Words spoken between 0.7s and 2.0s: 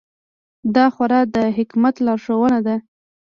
دا خورا د حکمت